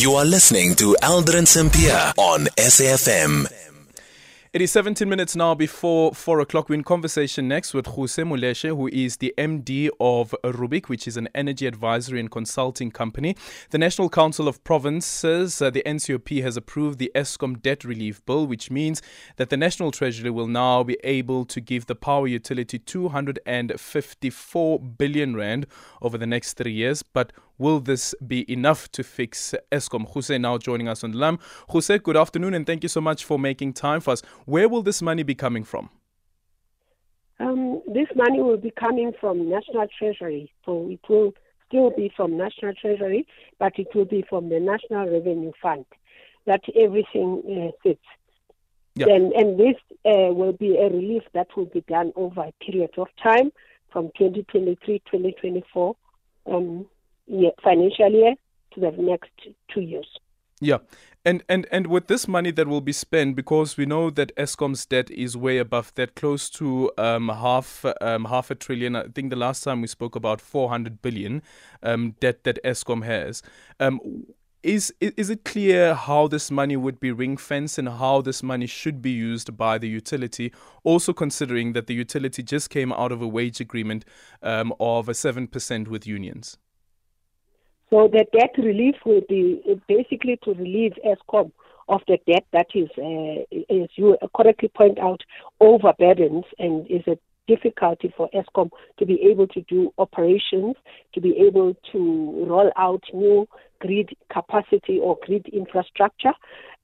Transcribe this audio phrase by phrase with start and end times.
[0.00, 3.44] You are listening to Aldrin Sampear on SAFM.
[4.54, 6.70] It is 17 minutes now before 4 o'clock.
[6.70, 11.18] We're in conversation next with Ruse Moleshe, who is the MD of RUBK, which is
[11.18, 13.36] an energy advisory and consulting company.
[13.72, 18.46] The National Council of Provinces, uh, the NCOP, has approved the Eskom debt relief bill,
[18.46, 19.02] which means
[19.36, 25.36] that the National Treasury will now be able to give the power utility 254 billion
[25.36, 25.66] rand
[26.00, 27.02] over the next three years.
[27.02, 30.06] But Will this be enough to fix Eskom?
[30.14, 31.38] Ruse now joining us on the lam.
[31.70, 34.22] Ruse, good afternoon and thank you so much for making time for us.
[34.46, 35.90] Where will this money be coming from?
[37.38, 40.50] Um, this money will be coming from National Treasury.
[40.64, 41.34] So it will
[41.68, 43.26] still be from National Treasury,
[43.58, 45.84] but it will be from the National Revenue Fund.
[46.46, 48.00] That everything uh, fits.
[48.94, 49.08] Yeah.
[49.10, 52.94] And, and this uh, will be a relief that will be done over a period
[52.96, 53.52] of time
[53.92, 55.94] from 2023 2024.
[56.46, 56.86] Um,
[57.62, 58.34] financial year
[58.74, 59.30] to the next
[59.72, 60.06] two years.
[60.60, 60.78] Yeah.
[61.24, 64.86] And, and and with this money that will be spent, because we know that Eskom's
[64.86, 68.96] debt is way above that, close to um, half um, half a trillion.
[68.96, 71.42] I think the last time we spoke about 400 billion
[71.82, 73.42] um, debt that Eskom has.
[73.78, 74.00] Um,
[74.62, 78.66] is is it clear how this money would be ring fenced and how this money
[78.66, 80.52] should be used by the utility?
[80.84, 84.06] Also considering that the utility just came out of a wage agreement
[84.42, 86.56] um, of a seven percent with unions.
[87.90, 91.50] So the debt relief will be basically to relieve Eskom
[91.88, 95.20] of the debt that is, uh, as you correctly point out,
[95.60, 97.18] overburdened and is a
[97.50, 100.76] difficulty for Eskom to be able to do operations,
[101.14, 103.48] to be able to roll out new
[103.80, 106.32] grid capacity or grid infrastructure.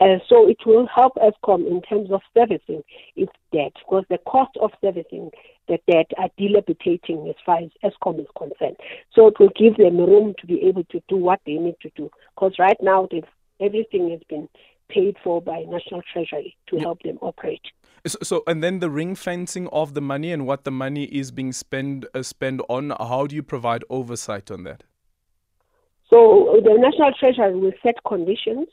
[0.00, 2.82] Uh, so it will help Eskom in terms of servicing
[3.14, 5.30] its debt because the cost of servicing
[5.68, 8.76] the debt are dilapidating as far as Eskom is concerned.
[9.14, 11.90] So it will give them room to be able to do what they need to
[11.96, 13.08] do because right now
[13.60, 14.48] everything has been
[14.88, 17.62] paid for by National Treasury to help them operate.
[18.06, 21.30] So, so, and then the ring fencing of the money and what the money is
[21.30, 22.22] being spent uh,
[22.68, 22.90] on.
[22.90, 24.84] How do you provide oversight on that?
[26.10, 28.68] So the National Treasury will set conditions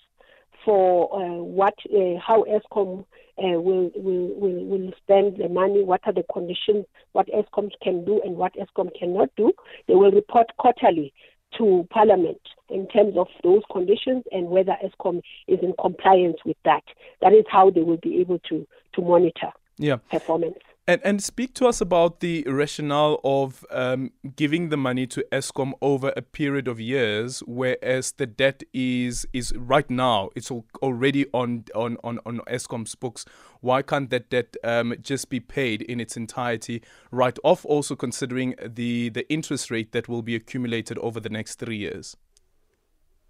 [0.65, 3.05] for uh, what, uh, how Eskom
[3.37, 8.05] uh, will, will, will, will spend the money, what are the conditions, what Eskom can
[8.05, 9.53] do and what Eskom cannot do.
[9.87, 11.13] They will report quarterly
[11.57, 16.83] to Parliament in terms of those conditions and whether Eskom is in compliance with that.
[17.21, 19.97] That is how they will be able to, to monitor yeah.
[20.09, 20.59] performance.
[20.87, 25.73] And, and speak to us about the rationale of um, giving the money to Eskom
[25.79, 31.65] over a period of years, whereas the debt is is right now it's already on
[31.75, 33.25] on on, on Eskom's books.
[33.59, 36.81] Why can't that debt um, just be paid in its entirety
[37.11, 37.63] right off?
[37.63, 42.17] Also considering the the interest rate that will be accumulated over the next three years.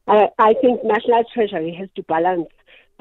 [0.08, 2.48] I, I think National Treasury has to balance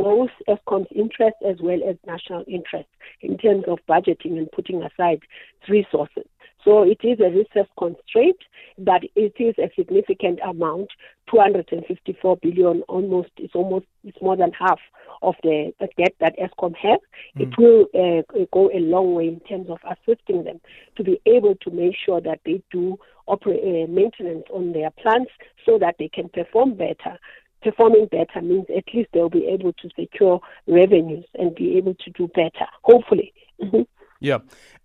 [0.02, 2.88] both Eskom's interest as well as national interest
[3.20, 5.20] in terms of budgeting and putting aside
[5.68, 6.24] resources.
[6.64, 8.36] So it is a resource constraint,
[8.78, 10.90] but it is a significant amount.
[11.30, 14.80] 254 billion, almost it's almost it's more than half
[15.22, 16.98] of the, the debt that Eskom has.
[17.38, 17.42] Mm.
[17.42, 20.60] It will uh, go a long way in terms of assisting them
[20.96, 25.30] to be able to make sure that they do operate uh, maintenance on their plants
[25.64, 27.18] so that they can perform better
[27.62, 32.10] performing better means at least they'll be able to secure revenues and be able to
[32.10, 33.32] do better, hopefully.
[33.62, 33.82] Mm-hmm.
[34.20, 34.38] Yeah.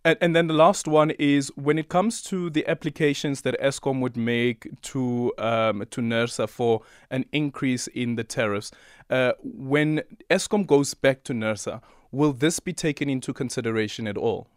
[0.06, 4.00] And, and then the last one is when it comes to the applications that Eskom
[4.00, 6.82] would make to um, to NERSA for
[7.12, 8.72] an increase in the tariffs,
[9.10, 11.82] uh, when Eskom goes back to NERSA,
[12.12, 14.48] will this be taken into consideration at all?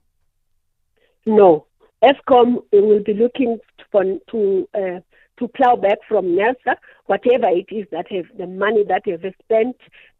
[1.26, 1.66] No.
[2.02, 3.58] Eskom will be looking
[3.90, 5.00] for, to uh,
[5.38, 6.76] to plow back from NERSA,
[7.06, 9.76] whatever it is that have the money that they have spent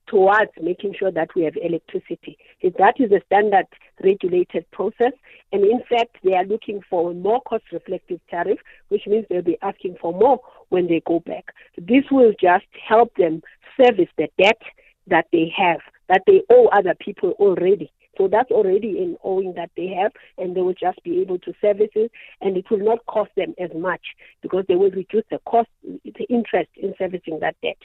[0.06, 2.38] towards making sure that we have electricity.
[2.62, 3.66] That is a standard
[4.02, 5.12] regulated process.
[5.52, 8.58] And in fact, they are looking for a more cost reflective tariff,
[8.88, 10.40] which means they'll be asking for more
[10.70, 11.54] when they go back.
[11.76, 13.42] This will just help them
[13.76, 14.60] service the debt
[15.08, 17.92] that they have, that they owe other people already.
[18.18, 21.54] So that's already in owing that they have, and they will just be able to
[21.60, 22.10] service it,
[22.40, 24.02] and it will not cost them as much
[24.42, 27.78] because they will reduce the cost, the interest in servicing that debt.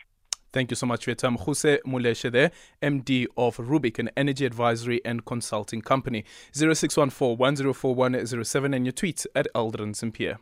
[0.52, 1.36] Thank you so much for your time.
[1.36, 2.52] Ruse Moleshe there,
[2.82, 6.26] MD of RUBK, an energy advisory and consulting company.
[6.52, 10.38] 0614 104107 and your tweets at Aldrin Sampear.